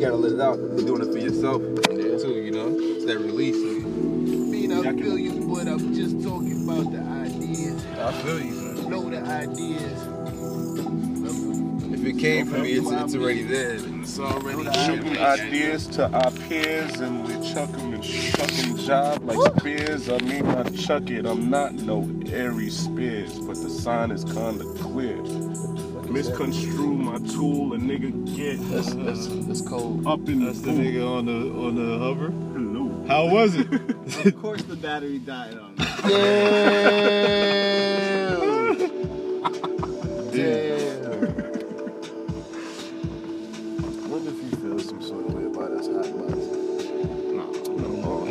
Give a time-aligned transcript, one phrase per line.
[0.00, 0.58] you gotta let it out.
[0.58, 1.60] You're doing it for yourself.
[1.90, 2.74] Yeah, too, you know?
[2.74, 3.56] It's that release.
[3.56, 7.84] mean, I feel you, but I'm just talking about the ideas.
[7.98, 8.90] I feel you, son.
[8.90, 10.06] Know the ideas.
[11.92, 13.76] If it came from me, it's, it's already there.
[13.76, 19.22] It's already Shooting ideas to our peers and we chuck them and chuck them job
[19.24, 20.08] like spears.
[20.08, 21.26] I mean, I chuck it.
[21.26, 25.49] I'm not no Aries Spears, but the sign is kinda clear.
[26.10, 30.06] Misconstrue my tool, a nigga get That's, that's, that's cold.
[30.06, 32.30] up in That's the nigga on the on the hover.
[32.30, 33.04] Hello.
[33.06, 33.68] How was it?
[34.26, 35.84] Of course the battery died on me.
[40.32, 40.90] Damn.
[40.90, 41.30] Damn.
[44.10, 46.32] Wonder if you feel some sort of way about us hot box.
[47.78, 47.86] No,
[48.26, 48.28] I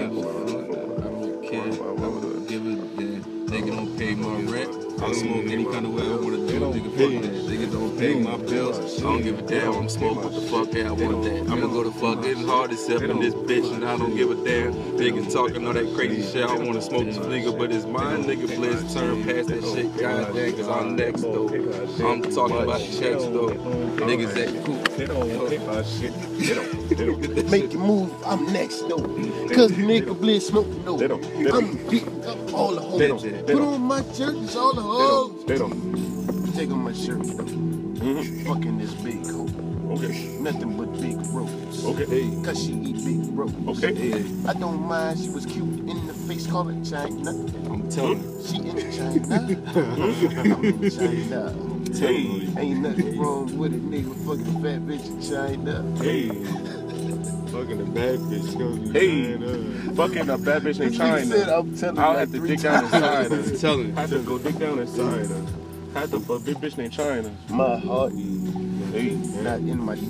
[1.10, 1.64] don't care.
[1.64, 3.24] I don't give a damn.
[3.48, 4.79] Nigga don't pay my rent.
[5.00, 6.60] I don't smoke any kind of way I wanna do.
[6.60, 7.32] Nigga, fuck that.
[7.48, 9.00] Nigga don't pay my bills.
[9.00, 9.74] I don't give a damn.
[9.74, 11.50] I'm smoke what the fuck I want that.
[11.50, 14.74] I'ma go to fucking hard as in this bitch and I don't give a damn.
[14.74, 16.44] Niggas talking all that crazy shit.
[16.44, 18.26] I wanna smoke this nigga, but it's mine.
[18.26, 19.98] Nigga, blitz turn past that shit.
[19.98, 21.48] God damn, cause I'm next though.
[21.48, 23.56] I'm talking about checks though.
[24.04, 24.80] Niggas that cool.
[27.00, 27.36] They don't pay my shit.
[27.36, 27.36] They don't.
[27.36, 27.36] They don't.
[27.36, 28.98] They Make your move, I'm next though.
[29.56, 30.98] Cause nigga bliss smoking though.
[30.98, 31.22] They don't.
[31.44, 31.56] They don't.
[31.56, 33.24] I'm beating up all the They hoes.
[33.24, 35.46] Put on my churches, all the They hoes.
[35.46, 36.54] They don't.
[36.56, 37.46] Take on my shirt though.
[37.46, 38.48] Mhm.
[38.48, 39.48] Fucking this big hoe.
[39.96, 40.38] Okay.
[40.40, 41.86] Nothing but big ropes.
[41.86, 42.32] Okay.
[42.44, 43.84] Cause she eat big ropes.
[43.84, 44.26] Okay.
[44.48, 47.32] I don't mind, she was cute in the face, call her China.
[47.32, 48.44] I'm telling you.
[48.46, 49.38] She in China.
[49.76, 51.56] I'm in China.
[51.98, 52.50] Hey.
[52.58, 55.84] Ain't nothing wrong with a nigga fucking fat bitch in China.
[56.04, 56.30] Hey.
[57.60, 58.94] Fucking a bad bitch.
[58.94, 59.34] Hey.
[59.36, 61.58] Uh, fucking a bad bitch in This nigga said China.
[61.58, 63.36] I'm telling I'll like have to dig down inside her.
[63.36, 63.94] I'm telling you.
[63.96, 65.46] Had to go dig down inside her.
[65.94, 67.32] Had to fuck big bitch named China.
[67.50, 68.14] My heart
[68.94, 69.12] Hey.
[69.44, 70.08] not in my dick.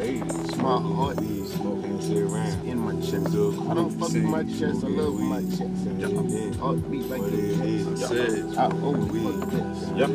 [0.00, 0.22] Hey.
[0.24, 2.66] It's my heart is Smoking around.
[2.66, 3.26] in my chest.
[3.26, 6.58] I don't fuck with my chest, I love my chest.
[6.58, 8.58] Heartbeat like the chest.
[8.58, 9.88] I always fuck this.
[9.94, 10.06] Yeah.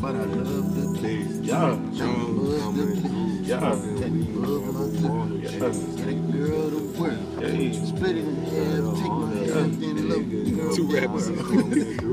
[0.00, 1.28] But I love the bass.
[1.42, 1.62] Yeah.
[1.64, 3.07] I Love the blues.
[3.48, 3.60] Yeah.
[3.60, 5.40] That love my good.
[5.42, 5.58] Yeah.
[5.58, 7.42] That girl the world.
[7.42, 7.72] Hey.
[7.72, 10.76] Split it in half, take my hand, then love the girl.
[10.76, 11.28] Two rappers.
[11.30, 12.12] Nigga,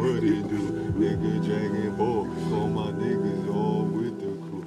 [0.00, 0.60] what it do?
[0.96, 2.24] Nigga, dragon ball.
[2.54, 4.64] All my niggas all with the crew.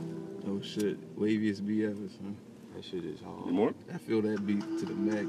[0.47, 0.97] Oh shit.
[1.19, 2.37] Waviest beat ever, son.
[2.75, 3.47] That shit is hard.
[3.47, 3.73] You more?
[3.91, 5.25] I feel that beat to the max.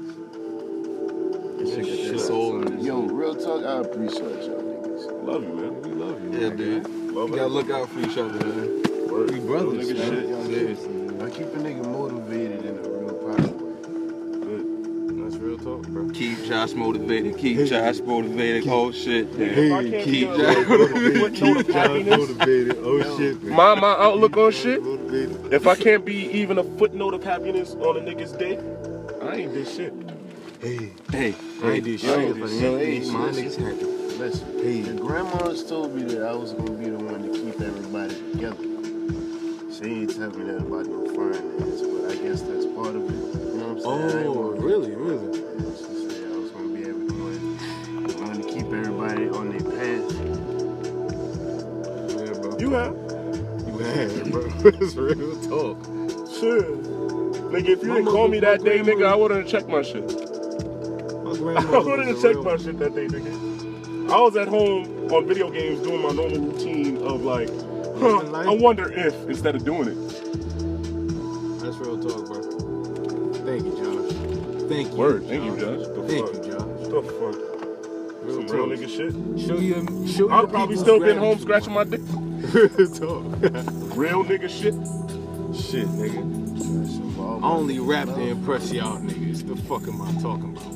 [1.57, 2.83] That shit got that soul in it.
[2.83, 5.25] Yo, real talk, I appreciate y'all niggas.
[5.25, 5.81] Love you, man.
[5.81, 6.29] We love you.
[6.29, 6.39] Man.
[6.39, 6.87] Yeah, dude.
[7.15, 8.84] Love You gotta look out for each other, man.
[9.15, 9.31] Word.
[9.31, 10.09] We brothers, Nigga man.
[10.11, 10.45] shit.
[10.47, 11.21] Seriously, man.
[11.21, 15.23] I keep a nigga motivated in a real positive way.
[15.23, 16.09] That's real talk, bro.
[16.09, 17.37] Keep Josh motivated.
[17.37, 18.67] Keep Josh motivated.
[18.67, 19.27] Oh shit.
[19.39, 22.77] If I keep Josh a footnote of Josh motivated.
[22.83, 23.55] Oh shit, man.
[23.55, 25.53] my, my outlook on shit, Motivated.
[25.53, 28.59] if I can't be even a footnote of happiness on a nigga's day,
[29.21, 29.93] I ain't this shit.
[30.61, 32.81] Hey, Hey, I ain't did I shit, ain't but did shit.
[32.81, 33.85] ain't my niggas happy.
[34.17, 34.81] Listen, Hey.
[34.81, 38.74] the grandmas told me that I was gonna be the one to keep everybody together.
[39.77, 43.11] She ain't tell me that about no finance, but I guess that's part of it.
[43.11, 44.01] You know what I'm saying?
[44.01, 45.27] I ain't Oh, gonna- really, really?
[45.37, 47.57] Yeah, she said I was gonna be able to, one,
[48.07, 50.05] the one to keep everybody on their path.
[52.15, 52.49] Yeah, bro.
[52.57, 52.95] You have?
[53.67, 54.43] You have, bro.
[54.79, 55.77] it's real talk.
[56.39, 56.77] Sure.
[57.51, 59.67] Nigga, if you My didn't call me that day, my nigga, I wouldn't have checked
[59.67, 60.05] my shit.
[60.05, 64.09] My I wouldn't have checked my shit that day, nigga.
[64.09, 67.49] I was at home on video games doing my normal routine of like,
[67.99, 68.47] huh, life.
[68.47, 69.95] I wonder if instead of doing it.
[71.61, 72.41] That's real talk, bro.
[73.45, 74.69] Thank you, Josh.
[74.69, 74.97] Thank you.
[74.97, 75.87] Word, thank you, Josh.
[75.87, 76.35] The Thank fuck?
[76.35, 76.87] you, Josh.
[76.89, 78.23] The fuck?
[78.23, 78.55] Real Some talk.
[78.55, 79.13] real nigga shit.
[79.47, 82.01] Show you, show I'd your probably still been home scratching my dick.
[82.53, 83.23] Real talk.
[83.95, 84.73] Real nigga shit.
[85.55, 86.23] Shit, nigga.
[87.43, 89.47] I only rap to impress y'all niggas.
[89.47, 90.75] The fuck am I talking about?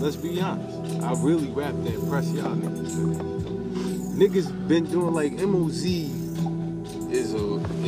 [0.00, 1.02] Let's be honest.
[1.02, 2.92] I really rap to impress y'all niggas.
[2.96, 6.13] Niggas, niggas been doing like MOZ is a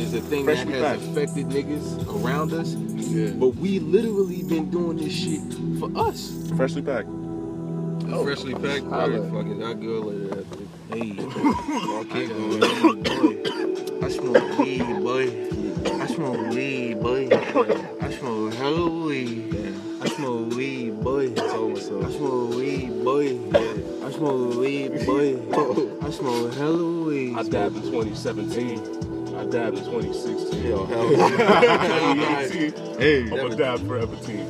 [0.07, 1.11] is a thing Freshly that has packed.
[1.17, 2.73] affected niggas around us.
[2.73, 3.31] yeah.
[3.31, 5.41] But we literally been doing this shit
[5.79, 6.49] for us.
[6.55, 7.09] Freshly packed.
[8.09, 8.85] Oh, freshly packed.
[8.85, 9.19] Holla.
[9.29, 9.61] Fuck it.
[9.63, 10.63] I'll go later after.
[10.89, 14.03] Hey, I'll keep going.
[14.03, 15.49] I smoke weed, boy.
[16.01, 17.27] I smoke weed, boy.
[18.01, 19.53] I smoke hella weed.
[20.01, 21.35] I smoke weed, boy.
[21.35, 22.11] So what's I up?
[22.13, 23.39] smoke weed, boy.
[24.05, 25.97] I smoke weed, boy.
[26.01, 27.35] I smoke hella weed.
[27.35, 29.06] I dabbed in 2017.
[29.57, 30.63] In 2016.
[30.65, 31.09] Yo, hell.
[31.09, 32.83] 2018.
[32.97, 34.49] Hey, I'm a dab forever team.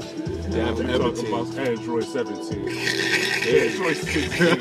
[0.51, 2.69] Jab You ever talking about Android 17.
[2.69, 4.23] Android 16.
[4.23, 4.57] you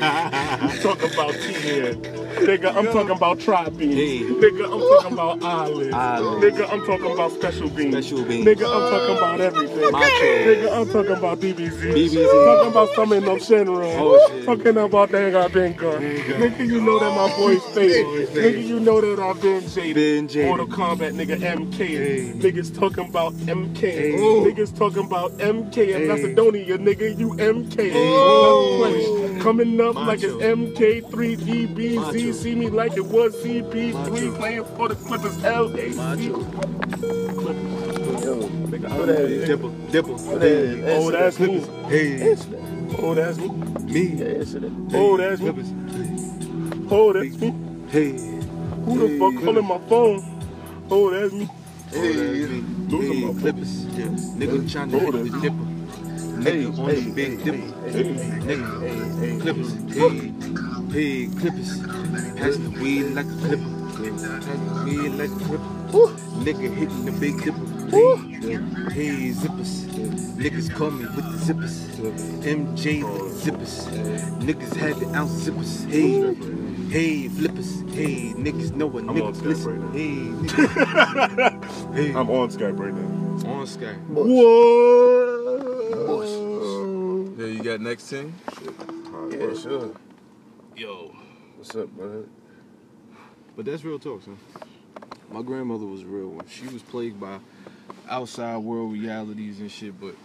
[0.81, 2.16] talking about TN.
[2.47, 3.91] Nigga, I'm talking about Tri-Beam.
[3.91, 4.19] Hey.
[4.19, 5.93] Nigga, I'm talking about Islands.
[5.93, 6.45] Islands.
[6.45, 7.93] Nigga, I'm talking about Special Beans.
[7.93, 8.47] Special Beans.
[8.47, 9.91] Nigga, I'm talking about everything.
[9.91, 10.07] Macho.
[10.07, 11.93] Nigga, I'm talking about DBZ.
[11.93, 12.45] DBZ.
[12.45, 13.95] Talking about some no Shenron.
[13.99, 14.45] Oh, shit.
[14.45, 15.99] Talking about Danga Benga.
[15.99, 18.29] Nigga, you know that my voice faded.
[18.29, 19.95] Nigga, you know that I've been jaded.
[19.95, 20.47] Been jaded.
[20.47, 22.39] Mortal Kombat, nigga, MK.
[22.39, 24.17] Niggas talking about MK.
[24.19, 24.45] Ooh.
[24.49, 26.07] Niggas talking about MK and Hey.
[26.07, 27.91] Macedonia, nigga, you MK.
[27.93, 29.26] Oh.
[29.37, 29.43] Flesh.
[29.43, 30.39] Coming up like Macho.
[30.39, 31.95] MK3DBZ.
[31.95, 32.31] Macho.
[32.31, 34.35] See me like it was CP3 Macho.
[34.37, 36.17] playing for the Clippers LAC.
[38.23, 39.49] Yo, Nigga, oh, who I'm oh, that is?
[39.49, 40.19] Dipple, dipple.
[40.19, 40.85] Who that is?
[40.85, 41.59] Oh, oh, that's me.
[41.87, 42.35] Hey,
[42.99, 43.47] Oh, that's me.
[43.49, 44.01] me.
[44.15, 44.71] Yeah, answer that.
[44.93, 46.87] Oh, that's me.
[46.89, 47.53] Oh, that's me.
[47.89, 48.11] Hey,
[48.85, 50.23] Who the fuck calling my phone?
[50.89, 51.49] Oh, that's me.
[51.91, 52.01] hey,
[52.89, 53.85] Losing hey, my Clippers.
[53.85, 55.76] Nigga trying to hit the dipper.
[56.43, 57.57] Nigga on the big dipper.
[57.57, 59.73] Nigga, Hey, hey, Clippers.
[59.93, 60.33] Hey,
[60.91, 61.81] hey, Clippers.
[62.37, 63.71] Pass the weed like a clipper.
[64.45, 65.65] Pass the weed like a clipper.
[66.45, 67.65] Nigga hitting the big dipper.
[67.89, 68.13] Hey,
[68.93, 69.85] hey, zippers.
[70.37, 71.87] Niggas call me with the zippers.
[72.43, 73.87] MJ with the zippers.
[74.41, 75.89] Niggas had the ounce zippers.
[75.89, 76.35] Hey,
[76.89, 77.81] hey, flippers.
[77.93, 79.81] Hey, niggas know what I'm niggas listen.
[79.81, 80.17] right Hey,
[82.03, 82.13] hey.
[82.13, 83.51] I'm on Skype right now.
[83.59, 83.93] on Sky.
[84.09, 85.26] Whoa.
[87.77, 88.33] Yeah, you got next team?
[89.31, 89.91] Yeah, sure.
[90.75, 91.15] Yo.
[91.57, 92.27] What's up, man?
[93.55, 94.37] But that's real talk, son.
[95.31, 96.47] My grandmother was a real one.
[96.47, 97.39] She was plagued by
[98.09, 100.15] outside world realities and shit, but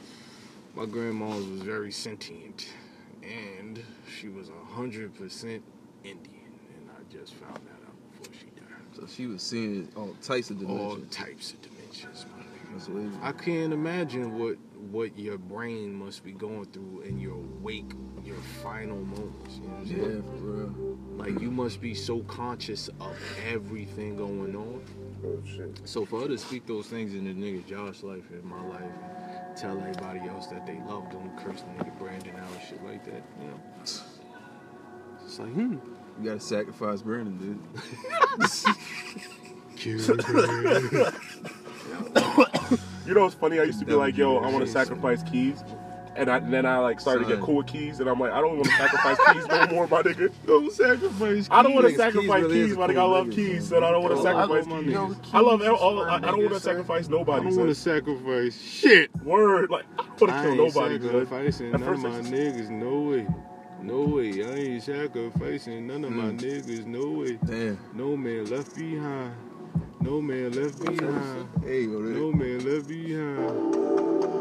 [0.74, 2.68] my grandma was very sentient.
[3.22, 3.82] And
[4.18, 5.62] she was a hundred percent
[6.04, 6.52] Indian.
[6.76, 8.98] And I just found that out before she died.
[8.98, 10.80] So she was seeing all types of dimensions.
[10.80, 11.16] All dimensions.
[11.16, 12.72] types of dimensions, my nigga.
[12.72, 13.14] That's what it is.
[13.22, 14.56] I can't imagine what
[14.90, 17.92] what your brain must be going through in your wake,
[18.24, 19.56] your final moments.
[19.56, 20.98] You know what I'm Yeah, for real.
[21.16, 23.16] Like you must be so conscious of
[23.48, 24.82] everything going on.
[25.24, 25.80] Oh, shit.
[25.84, 28.82] So for her to speak those things in the nigga Josh life and my life,
[28.82, 32.84] and tell everybody else that they loved him, curse the nigga Brandon out and shit
[32.84, 33.60] like that, you know.
[33.82, 34.02] It's
[35.38, 35.76] like, hmm.
[36.20, 37.58] You gotta sacrifice Brandon, dude.
[43.06, 43.58] You know what's funny?
[43.58, 45.64] I used to be like, yo, I want to sacrifice keys.
[46.14, 48.32] And, I, and then I like started to get cool with keys, and I'm like,
[48.32, 50.30] I don't want to sacrifice keys no more, my nigga.
[50.46, 51.48] Don't sacrifice.
[51.50, 52.90] I don't want to sacrifice really keys, a my nigga.
[52.90, 53.76] I cool love nigga, keys, son.
[53.78, 55.32] and I don't want to Yo, I sacrifice love keys.
[55.32, 56.02] I love all.
[56.02, 56.60] I, I don't want to nigga, son.
[56.60, 59.10] sacrifice I don't want to sacrifice shit.
[59.24, 60.98] Word, like I don't want I to kill ain't nobody.
[60.98, 61.12] Good.
[61.28, 62.70] sacrificing none of my niggas.
[62.70, 63.26] No way.
[63.82, 64.44] No way.
[64.44, 66.40] I ain't sacrificing none of my Mm.
[66.40, 66.86] niggas.
[66.86, 67.38] No way.
[67.46, 67.78] Damn.
[67.94, 69.34] No man left behind.
[70.02, 71.48] No man left behind.
[71.64, 73.46] Hey, yo, No man left behind.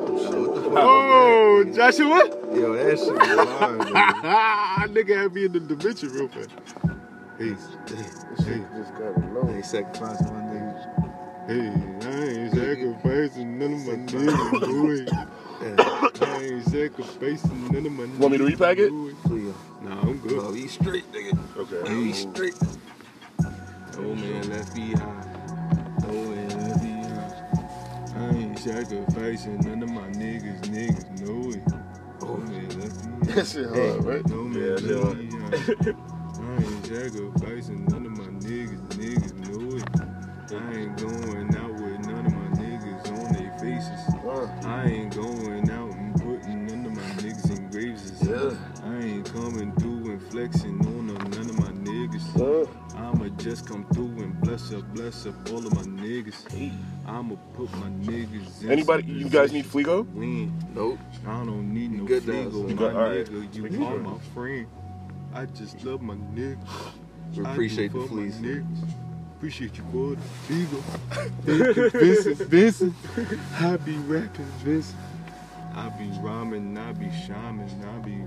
[0.10, 0.74] what fuck?
[0.78, 2.30] Oh, Joshua!
[2.56, 4.14] Yo, that shit was wild, man.
[4.24, 6.50] Ah, nigga had me in the dimension real fast.
[7.38, 9.50] Hey, This shit just got I low.
[9.54, 10.84] ain't sacrificing my niggas.
[11.48, 11.70] hey,
[12.08, 15.28] I ain't sacrificing none of my niggas, boy.
[16.26, 18.18] I ain't sacrificing none of my niggas.
[18.18, 18.90] Want me to repack it?
[19.24, 19.54] Please.
[19.82, 20.40] Nah, I'm good.
[20.40, 21.38] Oh, he straight, nigga.
[21.58, 21.94] Okay.
[21.94, 22.56] He straight.
[23.98, 25.31] No man left behind.
[28.62, 31.22] Sacrificing none of my niggas, niggas.
[32.22, 33.36] No man left.
[33.36, 34.26] That shit hard, right?
[34.28, 35.16] No man Yeah, left yeah.
[35.16, 35.98] behind.
[36.40, 39.84] I ain't sacrificing none of my niggas, niggas, no way.
[40.52, 44.16] I ain't going out with none of my niggas on their faces.
[44.26, 48.14] Uh, I ain't going out and putting none of my niggas in graves.
[48.22, 48.56] Yeah.
[48.84, 52.40] I ain't coming through and flexing on them, none of my niggas.
[52.40, 52.68] uh,
[53.44, 56.48] just come through and bless up, bless up all of my niggas.
[57.08, 59.04] I'ma put my niggas in Anybody?
[59.08, 60.04] You guys need position Fligo?
[60.14, 60.54] Win.
[60.76, 61.00] Nope.
[61.28, 62.96] I don't need no good, fligo, my You good?
[62.96, 63.28] All right.
[63.28, 63.56] nigga.
[63.56, 64.00] You Making are sure.
[64.00, 64.68] my friend.
[65.34, 66.94] I just love my niggas.
[67.36, 68.38] We I appreciate do the for my fleas.
[68.42, 68.86] niggas.
[69.38, 70.86] Appreciate you for the Fligo.
[71.46, 72.40] Thank you, Vincent.
[72.48, 72.96] Vincent.
[73.60, 75.00] I be rapping, Vincent.
[75.76, 78.24] I be rhyming, I be shaman, I be.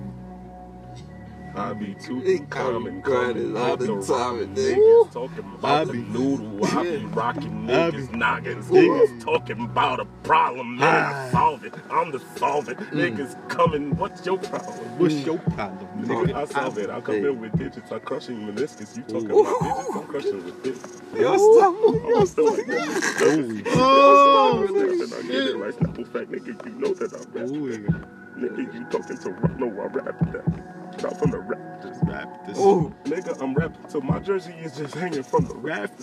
[1.56, 4.76] I be He too common, grinding all the time, nigga.
[4.76, 6.64] Niggas talking I about the be- noodle.
[6.66, 8.66] I be rocking niggas, be- noggins.
[8.68, 10.78] Niggas talking about a problem.
[10.80, 10.84] Ah.
[10.84, 11.74] Niggas solve it.
[11.90, 12.78] I'm the solve it.
[12.78, 13.96] Niggas coming.
[13.96, 14.98] What's your problem?
[14.98, 16.34] What's your problem, Nigga, nigga?
[16.34, 16.90] I solve it.
[16.90, 17.92] I come in with digits.
[17.92, 18.96] I crushing meniscus.
[18.96, 19.96] You talking about digits?
[19.96, 21.02] I'm crushing with digits.
[21.16, 21.74] Yo, stop.
[22.16, 23.62] I'm still like that.
[23.76, 25.74] Oh, I get it right.
[25.74, 27.48] Simple fact, nigga, you know that I'm rap.
[27.48, 28.00] Ooh,
[28.38, 29.30] Nigga, you talking to.
[29.58, 30.83] No, I rap that.
[31.02, 31.82] Not from the rap.
[31.82, 32.28] just rap.
[32.56, 33.88] Oh, Nigga, I'm rapping.
[33.88, 35.90] So my jersey is just hanging from the rap.
[35.90, 35.98] Rap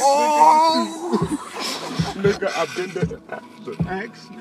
[0.00, 1.38] oh.
[2.14, 3.88] Nigga, I've been there after.
[3.88, 4.40] Action.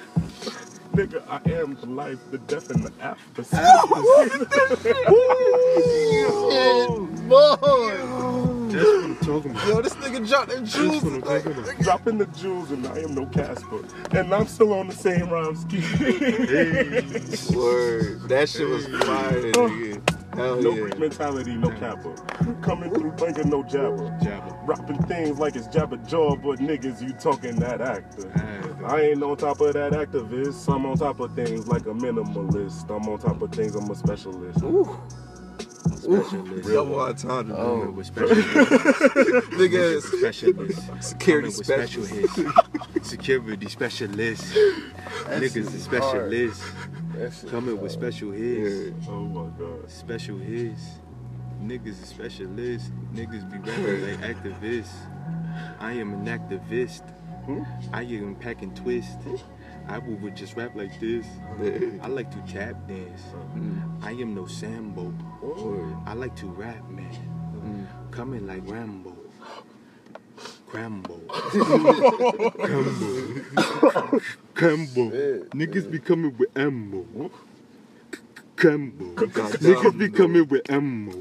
[0.94, 3.44] Nigga, I am the life, the death, and the after.
[7.30, 8.33] Boy!
[8.74, 9.68] That's what I'm talking about.
[9.68, 11.04] Yo, this nigga dropped them That's jewels.
[11.04, 11.80] what I'm talking about.
[11.80, 13.84] Dropping the jewels, and I am no Casper.
[14.12, 15.82] And I'm still on the same rhyme scheme.
[17.58, 18.30] Word.
[18.30, 20.02] That shit was fire, nigga.
[20.36, 20.96] Hell no yeah.
[20.96, 22.16] Mentality, no Kappa.
[22.64, 24.10] Coming through thinking no jabber.
[24.22, 24.68] Jabba.
[24.68, 28.32] Rapping things like it's Jabberjaw, but niggas, you talking that actor.
[28.34, 28.88] Actor.
[28.88, 30.74] I ain't on top of that activist.
[30.74, 32.90] I'm on top of things like a minimalist.
[32.90, 34.60] I'm on top of things, I'm a specialist.
[35.84, 36.68] Specialist.
[36.70, 37.56] Double entendre.
[37.58, 37.80] Oh.
[37.80, 38.48] Coming with specialist.
[39.54, 41.04] Nigga, Specialist.
[41.04, 42.36] security Coming with special specialist.
[42.38, 43.10] hits.
[43.10, 44.54] Security specialist.
[44.54, 46.72] Niggas shit is is specialists.
[47.50, 49.06] Coming with special hits.
[49.10, 49.90] Oh my god.
[49.90, 50.82] Special hits.
[51.62, 52.92] Niggas is specialists.
[53.14, 54.96] Niggas be rapping like activists.
[55.80, 57.04] I am an activist.
[57.92, 59.18] I am packing twist.
[59.88, 61.26] I would just rap like this.
[62.02, 63.22] I like to tap dance.
[64.02, 65.14] I am no Sambo.
[66.06, 67.88] I like to rap, man.
[68.12, 69.16] Coming like Rambo.
[70.70, 71.20] Crambo.
[71.28, 72.52] Crambo.
[74.56, 75.12] Crambo.
[75.50, 77.06] Niggas be coming with ammo.
[78.56, 79.14] Crambo.
[79.14, 81.12] Niggas be coming with ammo.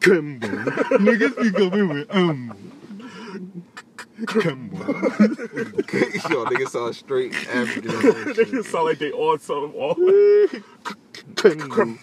[0.00, 0.48] Crambo.
[0.98, 2.54] Niggas be coming with ammo.
[4.26, 4.78] Crambo.
[6.30, 7.90] Yo, nigga saw straight African.
[7.90, 9.78] Niggas sound like they on something.
[9.78, 9.94] All
[11.34, 11.98] Crambo.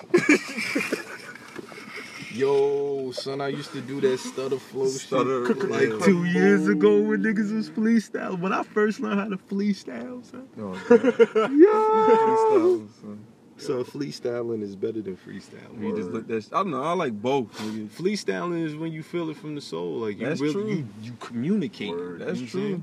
[2.31, 6.05] Yo, son, I used to do that stutter flow Stutter, shit like yeah.
[6.05, 8.39] two years ago when niggas was freestyle.
[8.39, 10.47] When I first learned how to freestyle, son.
[10.59, 11.74] Oh, Yo!
[12.13, 13.25] freestyle, son.
[13.57, 15.81] So freestyling is better than freestyling.
[15.81, 16.43] You just look that.
[16.43, 16.83] Sh- I don't know.
[16.83, 17.51] I like both.
[17.57, 17.89] Nigga.
[17.89, 19.93] Freestyling is when you feel it from the soul.
[19.99, 20.67] Like you That's really true.
[20.69, 21.89] you you communicate.
[21.89, 22.19] Word.
[22.21, 22.81] That's what I'm true.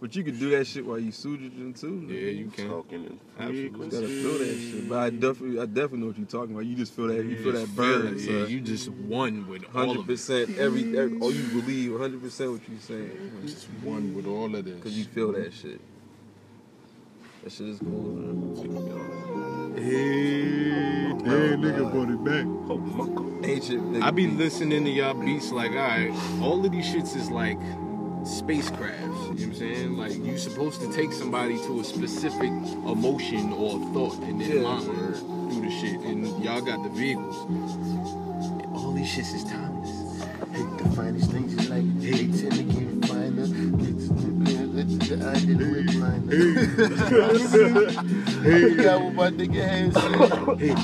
[0.00, 2.06] But you could do that shit while you sujajing too.
[2.08, 2.68] Yeah, you can.
[2.68, 3.62] talking in Absolutely.
[3.62, 4.22] You gotta frequency.
[4.22, 4.88] feel that shit.
[4.88, 6.66] But I definitely, I definitely know what you're talking about.
[6.66, 7.24] You just feel that.
[7.24, 8.06] You feel that burn.
[8.14, 8.20] it.
[8.20, 8.32] son.
[8.34, 10.12] Yeah, you just one with all Hundred of it.
[10.12, 10.56] percent.
[10.56, 11.98] Every, every, all you believe.
[11.98, 13.40] Hundred percent what you're saying.
[13.44, 14.80] Just one with all of this.
[14.82, 15.80] Cause you feel that shit.
[17.42, 18.02] That shit is cool.
[18.14, 19.37] Man.
[19.80, 22.44] Hey, damn, nigga brought it back.
[22.68, 23.44] Oh my god.
[23.44, 23.92] Ancient.
[23.92, 24.38] Nigga I be beats.
[24.38, 26.10] listening to y'all beats like, alright,
[26.42, 27.58] all of these shits is like
[28.22, 29.00] spacecrafts.
[29.02, 29.96] You know what I'm saying?
[29.96, 34.62] Like you supposed to take somebody to a specific emotion or thought in their Yeah.
[34.62, 36.00] mind through the shit.
[36.00, 37.36] And y'all got the vehicles.
[38.74, 40.22] All these shits is timeless.
[40.52, 44.37] Hey, the finest things you like, digs and they tend to
[44.84, 45.28] finer.
[45.28, 46.32] I didn't whip liner.
[48.44, 50.58] I got what my nigga said.
[50.58, 50.74] Hey,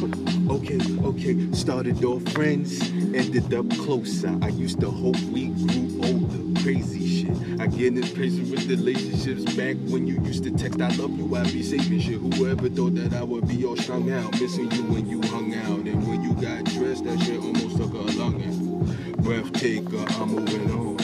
[0.54, 1.52] okay, okay.
[1.52, 2.80] Started off friends,
[3.14, 4.36] ended up closer.
[4.42, 6.60] I used to hope we grew older.
[6.62, 7.60] Crazy shit.
[7.60, 9.44] I get impatient with relationships.
[9.54, 12.18] Back when you used to text, I love you, I be saving shit.
[12.18, 15.86] Whoever thought that I would be all strung out, missing you when you hung out.
[15.86, 19.18] And when you got dressed, that shit almost took a lung out.
[19.22, 20.98] Breath taker, I'm moving on.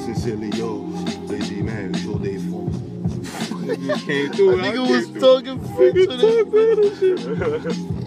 [0.00, 0.83] Sincerely yours,
[3.76, 4.56] Niggas came through.
[4.56, 5.20] Nigga was through.
[5.20, 7.00] talking French Niggas with
[7.40, 7.62] talk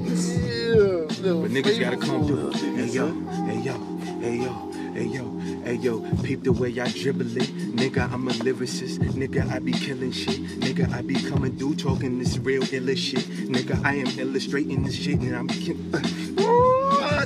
[0.06, 1.32] his Yeah.
[1.42, 2.52] But niggas gotta come through.
[2.52, 3.08] Hey yo,
[3.46, 3.74] hey yo,
[4.20, 7.50] hey yo, hey yo, hey yo, peep the way I dribble it.
[7.76, 9.00] Nigga, I'm a lyricist.
[9.00, 10.40] Nigga, I be killing shit.
[10.60, 13.26] Nigga, I be coming through talking this real illa shit.
[13.50, 15.92] Nigga, I am illustrating this shit and I'm killing.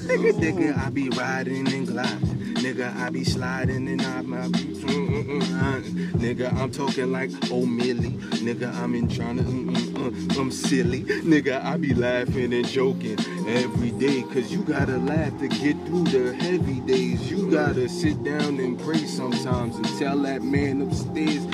[0.01, 2.40] nigga, nigga, I be riding and gliding.
[2.61, 5.81] Nigga, I be sliding and I be, mm, uh.
[6.17, 7.65] nigga, I'm talking like oh.
[8.41, 11.03] Nigga, I'm in uh, I'm silly.
[11.03, 14.23] Nigga, I be laughing and joking every day.
[14.33, 17.29] Cause you gotta laugh to get through the heavy days.
[17.29, 21.45] You gotta sit down and pray sometimes and tell that man upstairs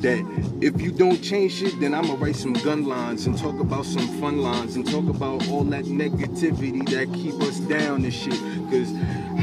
[0.00, 3.84] that if you don't change shit, then I'ma write some gun lines and talk about
[3.84, 8.40] some fun lines and talk about all that negativity that keep us down and shit.
[8.70, 8.90] Cause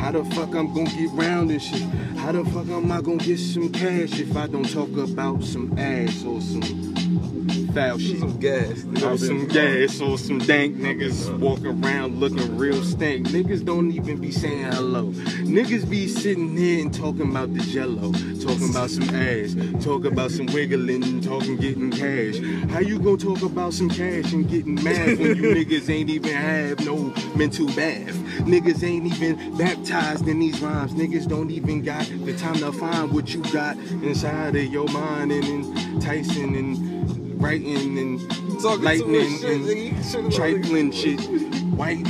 [0.04, 1.82] how the fuck I'm gonna get round and shit?
[2.18, 5.80] How the fuck am I gonna get some cash if I don't talk about some
[5.80, 6.93] ass or some
[7.74, 8.20] foul shit?
[8.20, 8.86] Some gas.
[9.04, 13.28] Or some gas or some dank niggas walk around looking real stank.
[13.30, 15.06] Niggas don't even be saying hello.
[15.12, 20.32] Niggas be sitting here and talking about the jello, talking about some ass, talking about
[20.32, 22.38] some wiggling, talking getting cash.
[22.72, 26.34] How you gonna talk about some cash and getting mad when you niggas ain't even
[26.34, 28.14] have no mental bath?
[28.44, 30.94] Niggas ain't even baptized in these rhymes.
[30.94, 35.32] Niggas don't even got the time to find what you got inside of your mind
[35.32, 36.93] and enticing and
[37.44, 38.20] writing and
[38.62, 39.98] Talking too much lightning shit, and nigga.
[39.98, 40.04] You
[40.92, 41.20] shit.
[41.74, 42.04] White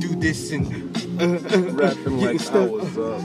[0.00, 0.66] do this and
[1.20, 3.22] uh, uh, uh, Rapping getting like I was up.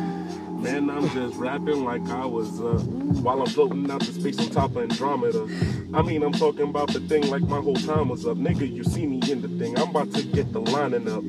[0.61, 2.81] Man, I'm just rapping like I was up.
[3.21, 5.43] while I'm floating out to space on top of Andromeda.
[5.93, 8.37] I mean, I'm talking about the thing like my whole time was up.
[8.37, 9.77] Nigga, you see me in the thing.
[9.77, 11.23] I'm about to get the lining up.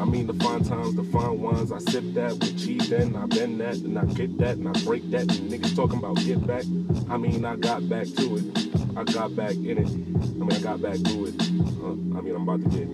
[0.00, 1.70] I mean, the fine times, the fine wines.
[1.70, 4.72] I sip that with cheese, then I bend that, and I get that, and I
[4.84, 5.20] break that.
[5.22, 6.64] And niggas talking about get back.
[7.10, 8.96] I mean, I got back to it.
[8.96, 9.86] I got back in it.
[9.86, 11.34] I mean, I got back to it.
[11.82, 12.88] Uh, I mean, I'm about to get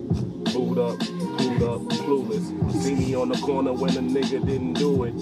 [0.53, 2.73] booed up, clued up, clueless.
[2.73, 5.13] See me on the corner when a nigga didn't do it.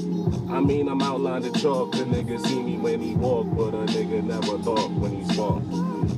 [0.49, 1.91] I mean, I'm outlined the chalk.
[1.91, 5.61] The nigga see me when he walk, but a nigga never thought when he spark.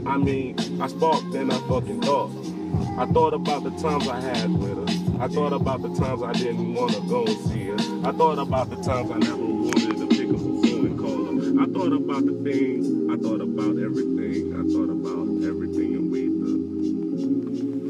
[0.07, 2.31] I mean, I sparked, then I fucking thought.
[2.97, 4.96] I thought about the times I had with her.
[5.19, 7.77] I thought about the times I didn't want to go see her.
[8.07, 11.25] I thought about the times I never wanted to pick up a phone and call
[11.25, 11.61] her.
[11.61, 12.85] I thought about the things.
[13.11, 14.53] I thought about everything.
[14.53, 16.53] I thought about everything and weighed the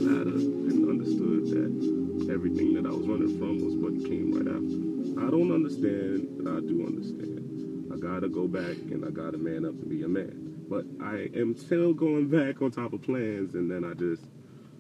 [0.08, 5.28] ladder and understood that everything that I was running from was what came right after.
[5.28, 7.92] I don't understand, but I do understand.
[7.92, 10.64] I gotta go back and I gotta man up and be a man.
[10.70, 14.24] But I am still going back on top of plans, and then I just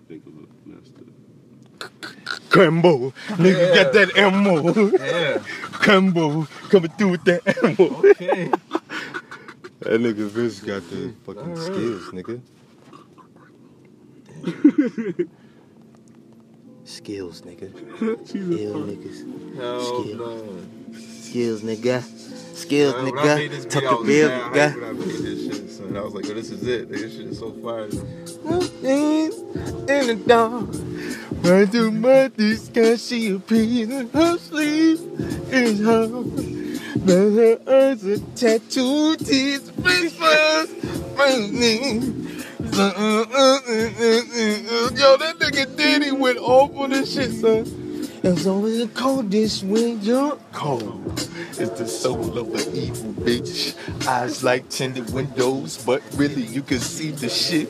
[0.08, 0.47] think of a.
[2.58, 4.56] Crambo, nigga got that ammo.
[4.98, 5.38] Yeah.
[5.78, 8.00] Crambo coming through with that ammo.
[8.10, 8.52] Okay.
[9.82, 11.58] That nigga Vince got the fucking Alright.
[11.60, 12.42] skills, nigga.
[16.84, 17.70] skills, nigga.
[18.26, 19.56] Jesus Ill niggas.
[19.56, 20.18] Hell Skill.
[20.18, 21.00] no.
[21.00, 22.02] Skills, nigga.
[22.56, 23.70] Skills, When I made this nigga.
[23.70, 24.74] Tuck the bill, nigga.
[25.98, 26.90] I was like, oh, this is it.
[26.90, 27.86] This shit is so fire.
[28.86, 30.68] In the dark.
[31.44, 35.00] Run through my disguise, she appears in her sleep.
[35.50, 36.08] It's her.
[37.06, 39.72] But her eyes are tattooed, tears,
[42.74, 43.58] uh, uh, uh, uh, uh,
[44.94, 47.66] Yo, that nigga Diddy went off on this shit, son.
[48.24, 51.07] It's always the coldest when you're cold.
[51.60, 53.76] It's the soul of an evil bitch.
[54.08, 57.70] Eyes like tinted windows, but really you can see the shit.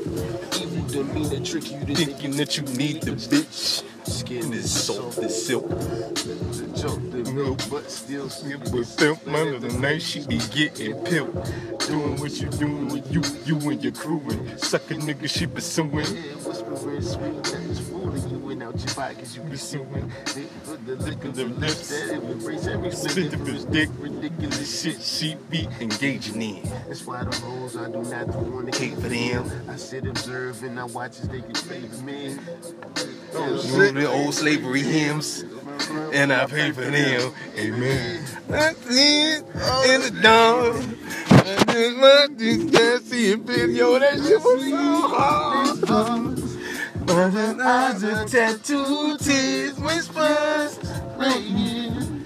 [0.61, 3.83] Evil demeanor trick you to thinking that you need the bitch.
[4.07, 5.67] Skin is soft as silk.
[5.67, 8.29] Joke the milk, but still
[8.71, 11.87] But pimp man of the night, she be getting pimped.
[11.87, 14.21] Doing what you doing with you, you and your crew.
[14.29, 15.91] And suck a nigga, she pursuing.
[15.91, 20.11] Yeah, whispering sweet things, fooling you and out your pockets, you pursuing.
[20.33, 23.89] They put the lick of the lips that embrace every Spit of his dick.
[23.99, 25.01] ridiculous shit.
[25.01, 26.63] She be engaging in.
[26.87, 29.69] That's why the hoes I do not want to Hate for them.
[29.69, 32.37] I sit observe and I watch as they can favor me.
[33.33, 35.43] You know the old slavery hymns.
[36.13, 37.33] And I pay for them.
[37.57, 38.23] Amen.
[38.49, 40.97] In the dawn.
[41.45, 43.99] And then my this see a video.
[43.99, 45.81] That shit was so hard.
[47.05, 50.77] But her eyes are tattooed, tears, whispers.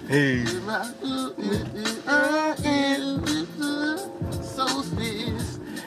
[0.08, 0.44] Hey.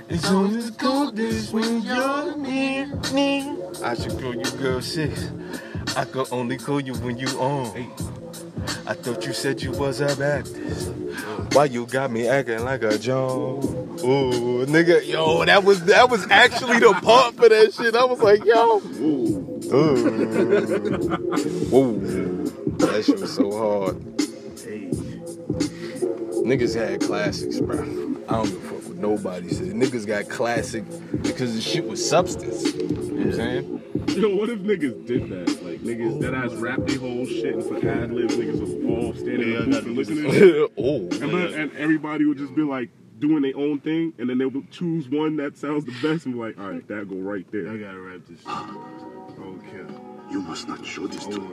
[0.06, 3.53] It's on the coldest when you're near me.
[3.84, 5.30] I should call you girl six.
[5.96, 7.92] I could only call you when you on.
[8.86, 10.92] I thought you said you was a Baptist.
[11.52, 13.62] Why you got me acting like a John?
[14.02, 17.94] Ooh, nigga, yo, that was that was actually the part for that shit.
[17.94, 19.40] I was like, yo, Ooh.
[21.70, 21.92] Whoa,
[22.78, 24.00] that shit was so hard.
[26.44, 27.78] Niggas had classics, bro.
[28.28, 28.73] I don't give a
[29.08, 29.68] nobody said.
[29.68, 30.84] Niggas got classic
[31.22, 32.72] because the shit was substance.
[32.74, 33.80] You know what I'm saying?
[34.20, 35.62] Yo, what if niggas did that?
[35.62, 39.12] Like niggas that ass rap their whole shit and put ad libs, niggas was all
[39.14, 40.68] standing in the booth and listening.
[40.78, 42.88] oh, And, then- and everybody would just be like
[43.18, 46.34] doing their own thing, and then they would choose one that sounds the best and
[46.34, 47.70] be like, all right, that go right there.
[47.70, 49.38] I gotta wrap this shit.
[49.40, 49.94] Okay.
[50.30, 51.50] You must not show this to Oh,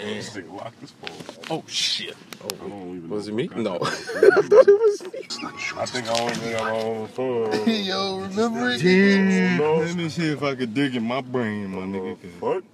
[0.00, 0.14] any.
[0.14, 1.10] This nigga lock this phone.
[1.50, 2.16] oh shit.
[2.42, 2.48] Oh.
[2.64, 3.48] I don't even Was it me?
[3.54, 3.76] No.
[3.76, 3.82] I thought
[4.68, 5.26] it was me.
[5.76, 7.52] I think I only got my own phone.
[7.84, 8.78] Yo, remember it?
[8.82, 9.60] Damn.
[9.80, 12.16] Let me see if I could dig in my brain, my nigga.
[12.20, 12.64] 'cause- What?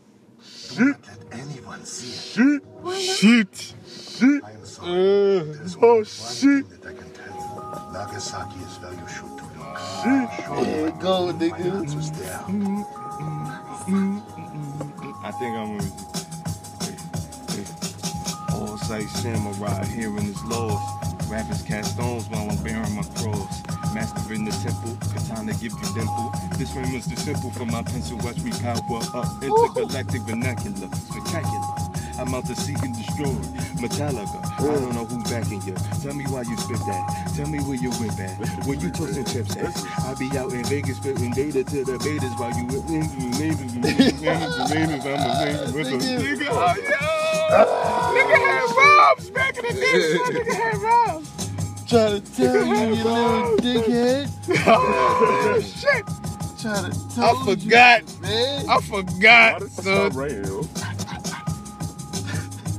[0.45, 0.79] Shit.
[0.87, 2.63] Let anyone see it.
[2.95, 3.75] Shit.
[3.87, 4.45] Shit.
[4.45, 4.91] I am sorry.
[4.91, 6.67] Uh, There's oh only one shit.
[6.67, 7.93] thing that I can tell you.
[7.93, 9.77] Nagasaki is where you should to look.
[9.81, 11.75] Ah, there you go, My nigga.
[11.77, 12.41] answer's there.
[15.21, 15.91] I think I'm gonna.
[18.89, 20.81] Sight samurai hearing his laws.
[21.29, 23.63] Rappers cast stones while I'm bearing my cross.
[23.93, 26.33] Master in the temple, katana give you dimple.
[26.57, 28.17] This is the simple from my pencil.
[28.25, 28.81] Watch me power
[29.13, 29.45] up.
[29.45, 31.69] Intergalactic vernacular, spectacular.
[32.17, 33.37] I'm out to seek and destroy.
[33.77, 35.75] Metallica, I don't know who's backing you.
[36.01, 37.33] Tell me why you spit that.
[37.37, 38.65] Tell me where you whip at.
[38.65, 39.77] Where you toasting chips at.
[40.01, 43.37] I be out in Vegas spitting data to the betas while you whip into the
[43.37, 45.05] natives and natives and natives.
[45.05, 46.49] I'm a nigga with a nigga.
[46.49, 47.08] Oh, yo!
[47.49, 50.19] Nigga had rhymes back in the day.
[50.41, 51.29] Nigga had rhymes.
[51.89, 54.29] Trying to tell you, you little dickhead.
[54.67, 56.07] Oh, shit.
[56.59, 58.21] To I forgot.
[58.21, 58.69] man.
[58.69, 60.11] I forgot, son.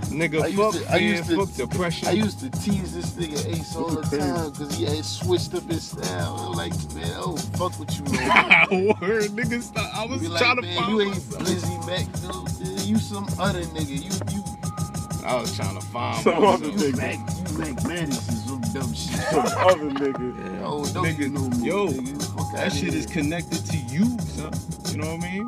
[0.09, 2.07] Nigga, I fuck to- I used to- fuck depression.
[2.07, 5.63] I used to tease this nigga Ace all the time because he had switched up
[5.69, 6.35] his style.
[6.49, 8.03] I'm like, man, oh, fuck what you.
[8.03, 9.95] Word, nigga, stop.
[9.95, 11.43] I was trying like, to man, find you ain't myself.
[11.43, 12.81] Blizzy Mac, dude.
[12.81, 13.89] You some other nigga.
[13.89, 14.43] You, you,
[15.29, 16.55] I was trying to find Some myself.
[16.63, 16.97] other nigga.
[16.97, 19.15] Mac, you Mac Madison, some dumb shit.
[19.29, 20.61] Some other nigga.
[20.63, 22.53] Oh, don't Nigga, you more, yo, nigga.
[22.55, 24.51] That shit is connected to you, son.
[24.91, 25.45] You know what I mean?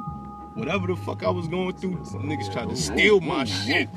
[0.54, 3.89] Whatever the fuck I was going through, niggas tried to steal my shit.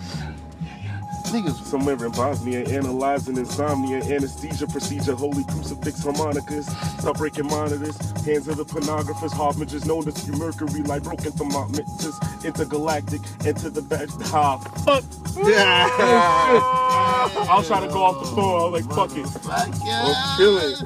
[1.35, 6.66] Niggas Somewhere in Bosnia, analyzing insomnia, anesthesia procedure, holy crucifix harmonicas,
[7.01, 12.14] stop breaking monitors, hands of the pornographers, harbingers known to spew mercury like broken thermometers,
[12.44, 14.09] intergalactic, into the back.
[14.31, 15.03] Ha, fuck.
[15.44, 15.88] Yeah.
[17.51, 18.61] I'll try to go off the floor.
[18.61, 19.27] I was like, fuck it.
[19.27, 20.77] Fuck I'm feeling.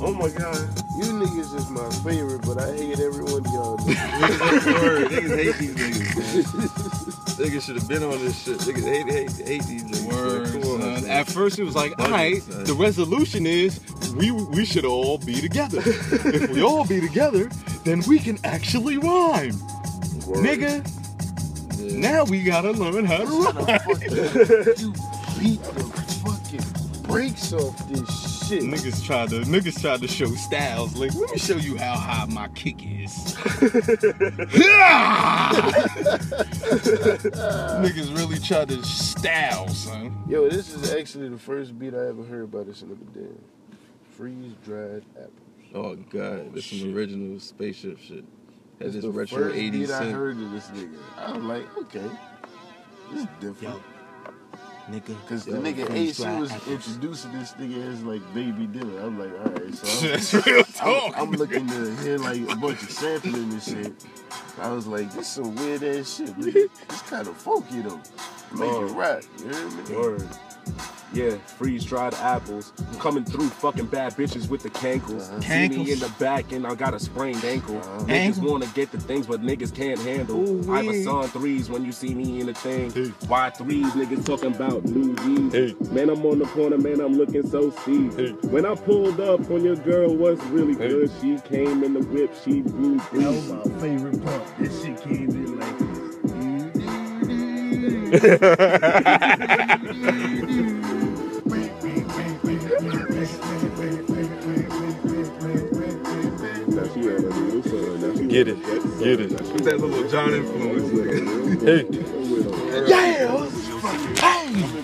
[0.00, 0.58] Oh my god.
[0.98, 3.76] You niggas is my favorite, but I hate every one of y'all.
[3.86, 7.48] Word, niggas hate these niggas, man.
[7.48, 8.58] Niggas should have been on this shit.
[8.58, 10.12] Niggas hate, hate, hate these niggas.
[10.12, 10.54] Word.
[10.64, 11.10] On, son.
[11.10, 12.64] At first, it was like, all right, son.
[12.64, 13.80] the resolution is
[14.14, 15.78] we we should all be together.
[15.84, 17.50] if we all be together,
[17.84, 19.52] then we can actually rhyme,
[20.42, 20.86] nigga.
[21.80, 23.80] Now we gotta learn how to rhyme.
[24.78, 24.92] you
[25.38, 25.84] beat the
[26.24, 28.31] fucking brakes off this shit.
[28.60, 30.94] Niggas tried to niggas tried to show styles.
[30.96, 33.10] Like, let me show you how high my kick is.
[37.80, 40.24] niggas really tried to style, son.
[40.28, 43.38] Yo, this is actually the first beat I ever heard by this nigga Dan.
[44.16, 45.32] Freeze dried apples.
[45.74, 48.24] Oh god, this is some original spaceship shit.
[48.78, 50.98] Had It's this the retro first 80s beat I heard of this nigga.
[51.16, 52.10] I was like, okay,
[53.10, 53.82] this is different.
[54.90, 55.16] Nigga.
[55.28, 58.98] Cause the nigga AC was introducing this nigga as like baby dinner.
[59.00, 61.18] I'm like, all right, so I'm, That's real I'm, talk.
[61.18, 63.92] I'm looking to hear like a bunch of sampling and shit.
[64.58, 68.00] I was like, this some weird ass shit, but it's kind of funky though.
[68.54, 69.96] Make it rap, you hear me?
[69.96, 70.28] Word.
[71.14, 72.72] Yeah, freeze dried apples.
[72.78, 75.28] I'm Coming through fucking bad bitches with the cankles.
[75.30, 75.40] Uh-huh.
[75.42, 77.76] See me in the back and I got a sprained ankle.
[77.78, 78.04] Uh-huh.
[78.04, 78.50] Niggas Ankle.
[78.50, 80.40] wanna get the things, but niggas can't handle.
[80.48, 80.78] Ooh-wee.
[80.78, 82.90] I was on threes when you see me in the thing.
[82.92, 83.08] Hey.
[83.28, 83.92] Why threes?
[83.92, 85.52] Niggas talking about new G's.
[85.52, 85.74] Hey.
[85.92, 88.18] Man, I'm on the corner, man, I'm looking so seized.
[88.18, 88.30] Hey.
[88.48, 90.88] When I pulled up on your girl, was really Hey.
[90.88, 91.10] good?
[91.20, 94.42] She came in the whip, she blew That was my favorite part.
[94.58, 95.80] This shit came in like
[98.10, 98.12] Now
[108.32, 108.62] Get it.
[108.98, 109.30] Get it.
[109.30, 111.62] Now she Who's that little John influence, nigga?
[111.66, 111.84] Hey.
[111.84, 112.82] with a-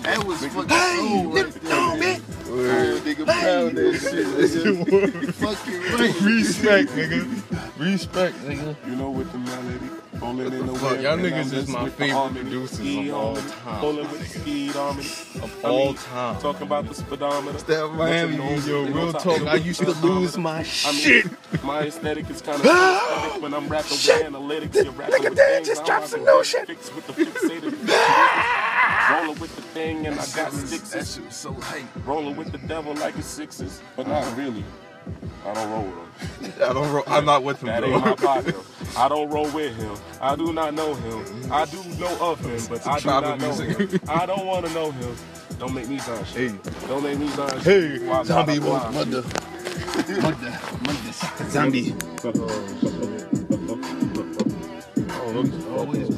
[0.03, 1.97] that was fucking soul right there.
[1.97, 2.21] man.
[2.51, 4.25] Oh, nigga pound that shit.
[4.27, 5.33] Nigga.
[5.33, 6.21] Fucking right.
[6.21, 7.79] Respect, nigga.
[7.79, 8.75] Respect, nigga.
[8.87, 9.58] You know, with the melody,
[10.37, 12.41] rolling in the Fuck, wind, y'all and niggas is my favorite harmony.
[12.41, 15.07] producers of all time, Rolling my with the speed harmony.
[15.43, 16.39] Of all time.
[16.41, 17.57] Talking about the speedometer.
[17.59, 19.41] That Miami, What's yo, real talk.
[19.43, 21.25] I used to lose my shit.
[21.63, 23.21] my aesthetic is kind of ah!
[23.25, 24.83] aesthetic when I'm rapping with analytics.
[24.83, 25.67] You're rapping with things.
[25.67, 26.67] just I'm dropped some rapping new with shit.
[26.95, 29.19] With the fixated.
[29.23, 31.19] Rolling with the thing, and I got That sixes.
[31.29, 31.83] so hype.
[32.05, 34.63] Rolling with the devil like it's sixes, but not really.
[35.45, 36.08] I don't roll with him.
[36.61, 36.91] I don't.
[36.91, 38.53] Ro- I'm not with him, That ain't my partner.
[38.97, 39.95] I don't roll with him.
[40.21, 41.51] I do not know him.
[41.51, 43.91] I do know of him, but I do not know music.
[43.91, 43.99] him.
[44.09, 45.15] I don't want to know him.
[45.59, 46.51] Don't make me sign shit.
[46.51, 46.59] Hey.
[46.87, 48.03] Don't make me sign Hey, shit.
[48.03, 49.23] Why- zombie why- why- mother.
[50.21, 50.59] Mother.
[50.83, 51.49] Mother.
[51.49, 51.93] Zombie.
[55.77, 56.09] Always